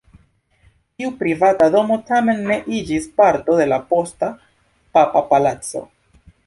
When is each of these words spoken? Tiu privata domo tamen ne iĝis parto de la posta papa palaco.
Tiu 1.01 1.11
privata 1.19 1.67
domo 1.75 1.99
tamen 2.09 2.41
ne 2.53 2.57
iĝis 2.81 3.07
parto 3.21 3.59
de 3.61 3.69
la 3.75 3.81
posta 3.93 4.35
papa 4.99 5.27
palaco. 5.35 5.89